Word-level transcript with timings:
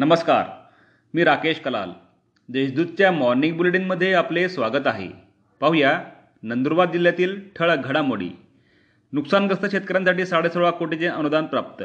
नमस्कार 0.00 0.44
मी 1.14 1.24
राकेश 1.24 1.58
कलाल. 1.60 1.90
देशदूतच्या 2.48 3.10
मॉर्निंग 3.12 3.56
बुलेटिनमध्ये 3.56 4.12
आपले 4.14 4.48
स्वागत 4.48 4.86
आहे. 4.86 5.08
पाहूया 5.60 6.02
नंदुरबार 6.42 6.90
जिल्ह्यातील 6.92 7.40
ठळक 7.56 7.78
घडामोडी. 7.78 8.28
नुकसानग्रस्त 9.12 9.66
शेतकऱ्यांसाठी 9.70 10.26
साडेसोळा 10.26 10.70
कोटीचे 10.70 11.06
अनुदान 11.06 11.46
प्राप्त. 11.46 11.84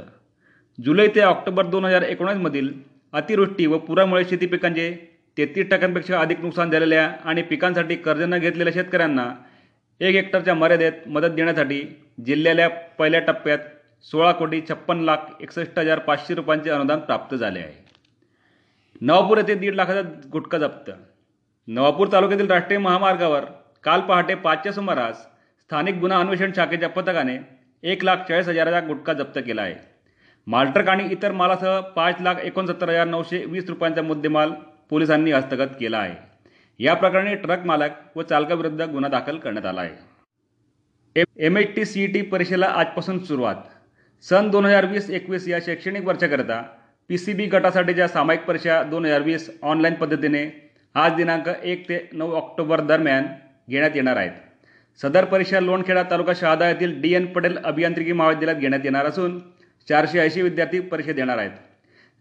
जुलै 0.80 1.08
ते 1.08 1.22
ऑक्टोबर 1.22 1.66
दोन 1.66 1.86
हजार 1.86 2.02
एकोणीसमधील 2.02 2.72
अतिवृष्टी 3.14 3.66
व 3.66 3.78
पुरामुळे 3.78 4.26
शेती 4.26 4.46
पिकांचे 4.46 4.92
तेहतीस 5.38 5.70
टक्क्यांपेक्षा 5.70 6.20
अधिक 6.20 6.42
नुकसान 6.42 6.72
झालेल्या 6.72 7.12
आणि 7.26 7.42
पिकांसाठी 7.42 7.96
कर्ज 7.96 8.22
न 8.22 8.38
घेतलेल्या 8.38 8.74
शेतकऱ्यांना 8.74 9.32
एक 10.00 10.16
हेक्टरच्या 10.16 10.54
मर्यादेत 10.54 11.08
मदत 11.08 11.36
देण्यासाठी 11.36 11.82
जिल्ह्याला 12.26 12.68
पहिल्या 12.68 13.20
टप्प्यात 13.20 13.60
सोळा 14.04 14.32
कोटी 14.32 14.62
छप्पन 14.62 15.00
लाख 15.00 15.18
एकसष्ट 15.42 15.80
हजार 15.80 16.00
पाचशे 16.00 16.34
रुपयांचे 16.34 16.70
अनुदान 16.70 17.00
प्राप्त 17.00 17.36
झाले 17.36 17.60
आहे. 17.60 17.85
नवापूर 19.02 19.38
येथे 19.38 19.56
दीड 19.56 19.76
लाखाचा 19.76 20.02
गुटखा 20.32 20.58
जप्त. 20.58 20.92
नवापूर 21.68 22.08
तालुक्यातील 22.12 22.50
राष्ट्रीय 22.52 22.80
महामार्गावर 22.80 23.46
काल 23.84 24.02
पहाटे 24.02 24.36
पाचच्या 24.36 24.72
सुमारास 24.74 25.22
स्थानिक 25.62 25.96
गुन्हा 26.00 26.20
अन्वेषण 26.20 26.52
शाखेच्या 26.56 26.90
पथकाने 26.90 27.38
एक 27.84 28.04
लाख 28.04 28.18
चाळीस 28.28 28.48
हजाराचा 28.50 28.80
गुटखा 28.88 29.14
जप्त 29.14 29.40
केला 29.46 29.62
आहे. 29.62 29.76
मालट्रक 30.48 30.90
आणि 30.90 31.08
इतर 31.12 31.32
मालासह 31.32 31.80
पाच 31.96 32.22
लाख 32.22 32.36
एकोणसत्तर 32.44 32.90
हजार 32.90 33.08
नऊशे 33.08 33.44
वीस 33.46 33.70
रुपयांचा 33.70 34.02
मुद्देमाल 34.02 34.54
पोलिसांनी 34.90 35.32
हस्तगत 35.32 35.76
केला 35.80 35.98
आहे. 35.98 36.16
या 36.80 36.94
प्रकरणी 36.94 37.36
ट्रक 37.36 37.66
मालक 37.66 38.18
व 38.18 38.22
चालकाविरुद्ध 38.22 38.82
गुन्हा 38.82 39.10
दाखल 39.10 39.38
करण्यात 39.38 39.66
आला 39.66 39.82
आहे. 39.82 41.24
M 41.38 41.58
H 41.58 41.76
T 41.76 41.86
C 41.86 42.04
E 42.04 42.08
T 42.08 42.22
परीक्षेला 42.22 42.66
आजपासून 42.66 43.20
सुरुवात. 43.20 43.56
सन 44.24 44.50
दोन 44.50 44.66
हजार 44.66 44.86
वीस 44.86 45.10
एकवीस 45.10 45.48
या 45.48 45.60
शैक्षणिक 45.66 46.06
वर्षाकरिता 46.06 46.62
पी 47.10 47.18
सी 47.18 47.34
बी 47.34 47.46
गटासाठीच्या 47.46 48.08
सामायिक 48.08 48.44
परीक्षा 48.44 48.82
दोन 48.84 49.06
हजार 49.06 49.22
वीस 49.22 49.50
ऑनलाईन 49.62 49.94
पद्धतीने 49.96 50.46
आज 50.96 51.14
दिनांक 51.16 51.48
एक 51.50 51.88
ते 51.90 51.98
नऊ 52.14 52.32
ऑक्टोबर 52.36 52.82
दरम्यान 52.82 53.26
घेण्यात 53.70 53.96
येणार 53.96 54.18
आहेत. 54.18 54.32
सदर 55.00 55.26
परीक्षा 55.26 55.60
लोणखेडा 55.60 56.04
तालुका 56.12 56.34
शहादा 56.36 56.70
येथील 56.70 57.00
डी 57.02 57.14
एन 57.14 57.26
पटेल 57.34 57.58
अभियांत्रिकी 57.64 58.12
महाविद्यालयात 58.12 58.62
घेण्यात 58.62 58.86
येणार 58.86 59.06
असून 59.06 59.38
चारशे 59.88 60.20
ऐंशी 60.20 60.42
विद्यार्थी 60.42 60.80
परीक्षा 60.80 61.14
देणार 61.14 61.38
आहेत. 61.38 61.52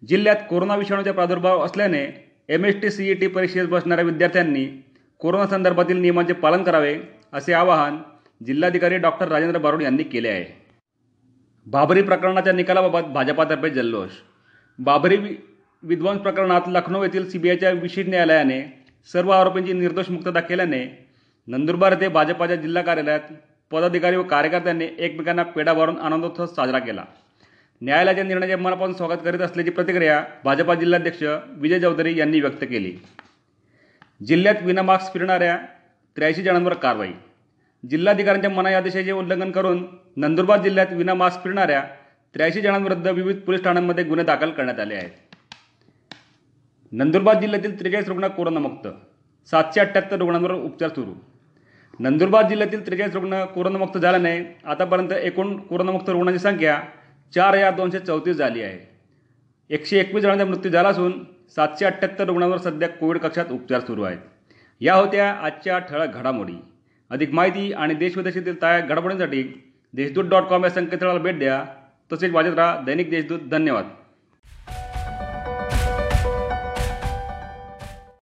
जिल्ह्यात 0.03 0.43
कोरोना 0.51 0.77
विषाणूचा 0.77 1.13
प्रादुर्भाव 1.13 1.65
असल्याने 1.65 2.05
M 2.49 2.65
S 2.65 2.81
T 2.83 2.91
C 2.91 3.09
E 3.11 3.15
T 3.15 3.27
परीक्षेस 3.27 3.67
बसणाऱ्या 3.69 4.05
विद्यार्थ्यांनी 4.05 4.67
कोरोना 5.21 5.47
संदर्भातील 5.47 6.01
नियमांचे 6.01 6.33
पालन 6.35 6.63
करावे 6.63 6.97
असे 7.33 7.53
आवाहन 7.53 7.97
जिल्हाधिकारी 8.41 8.97
डॉक्टर 8.99 9.29
राजेंद्र 9.29 9.59
बारोड 9.59 9.83
यांनी 9.83 10.03
केले 10.03 10.29
आहे. 10.29 10.45
बाबरी 11.67 12.03
प्रकरणाच्या 12.03 12.53
निकालाबाबत 12.53 13.13
भाजपातर्फे 13.13 13.71
जल्लोष 13.71 14.11
बाबरी 14.79 15.17
वि 15.17 15.35
विध्वंस 15.83 16.21
प्रकरणात 16.21 16.61
लखनौ 16.69 17.03
येथील 17.03 17.31
सीबीआयच्या 17.31 17.71
विशेष 17.71 18.07
न्यायालयाने 18.09 18.61
सर्व 19.13 19.31
आरोपींची 19.31 19.73
निर्दोष 19.73 20.11
मुक्तता 20.11 20.41
केल्याने 20.41 21.09
नंदुरबार 21.47 21.93
येथे 21.93 22.09
भाजपाच्या 22.09 22.57
जिल्हा 22.57 22.83
कार्यालयात 22.83 23.21
पदाधिकारी 23.71 24.17
व 24.17 24.23
कार्यकर्त्यांनी 24.23 24.89
एकमेकांना 24.99 25.43
पेढा 25.43 25.73
भरून 25.73 25.99
आनंदोत्सव 25.99 26.47
साजरा 26.47 26.79
केला. 26.79 27.05
न्यायालयाच्या 27.81 28.25
निर्णयाचे 28.25 28.57
मनापासून 28.57 28.95
स्वागत 28.95 29.21
करीत 29.25 29.41
असल्याची 29.41 29.71
प्रतिक्रिया 29.71 30.25
भाजपा 30.45 30.75
जिल्हाध्यक्ष 30.75 31.23
विजय 31.49 31.81
चौधरी 31.81 32.19
यांनी 32.19 32.41
व्यक्त 32.41 32.65
केली. 32.65 32.93
जिल्ह्यात 34.27 34.63
विनामास्क 34.63 35.13
फिरणाऱ्या 35.13 35.57
त्र्याऐंशी 36.17 36.43
जणांवर 36.43 36.75
कारवाई. 36.75 37.13
जिल्हाधिकाऱ्यांच्या 37.91 38.51
मनाई 38.51 38.73
आदेशाचे 38.73 39.13
उल्लंघन 39.13 39.51
करून 39.51 39.87
नंदुरबार 40.17 40.63
जिल्ह्यात 40.63 40.93
विनामास्क 40.93 41.45
फिरणाऱ्या 41.45 41.85
त्र्याऐंशी 42.35 42.61
जणांविरुद्ध 42.61 43.09
विविध 43.09 43.39
पोलीस 43.39 43.63
ठाण्यांमध्ये 43.63 44.05
गुन्हे 44.05 44.25
दाखल 44.25 44.51
करण्यात 44.51 44.81
आले 44.81 44.95
आहेत. 44.95 45.11
नंदुरबार 46.93 47.41
जिल्ह्यातील 47.41 47.81
त्रेचाळीस 47.81 48.09
रुग्ण 48.09 48.29
कोरोनामुक्त. 48.29 48.89
सातशे 49.51 49.81
अठ्ठ्याहत्तर 49.81 50.17
रुग्णांवर 50.17 50.53
उपचार 50.53 50.89
सुरू. 50.89 51.15
नंदुरबार 51.99 52.49
जिल्ह्यातील 52.49 52.87
त्रेचाळीस 52.87 53.15
रुग्ण 53.15 53.45
कोरोनामुक्त 53.45 53.99
झाल्याने 53.99 54.61
आतापर्यंत 54.65 55.13
एकूण 55.13 55.57
कोरोनामुक्त 55.57 56.09
रुग्णांची 56.09 56.39
संख्या 56.39 56.83
चार 57.35 57.55
हजार 57.55 57.75
दोनशे 57.75 57.99
चौतीस 57.99 58.37
झाली 58.37 58.63
आहे. 58.63 58.97
एकशे 59.71 60.01
एकवीस 60.01 60.23
जणांचा 60.23 60.45
मृत्यू 60.45 60.71
झाला 60.71 60.89
असून 60.89 61.25
सातशे 61.57 61.85
अठ्ठ्याहत्तर 61.85 62.25
रुग्णांवर 62.25 62.57
सध्या 62.57 62.89
कोविड 62.89 63.19
कक्षात 63.19 63.47
उपचार 63.51 63.81
सुरू 63.81 64.03
आहेत. 64.03 64.19
या 64.81 64.95
होत्या 64.95 65.33
आजच्या 65.33 65.79
ठळक 65.79 66.15
घडामोडी. 66.15 66.57
अधिक 67.11 67.31
माहिती 67.31 67.73
आणि 67.73 67.95
देशविदेशातील 67.95 68.63
ताया 68.63 68.81
घडामोडींसाठी 68.81 69.73
देशदूत 69.93 70.25
डॉट 70.25 70.43
कॉम 70.43 70.65
या 70.65 70.71
संकेतस्थळाला 70.71 71.19
भेट 71.19 71.39
द्या. 71.39 71.65
तसेच 72.11 72.31
वाजत 72.31 72.55
राहा 72.55 72.77
दैनिक 72.77 73.11
देशदूत 73.11 73.41
धन्यवाद। 73.51 74.04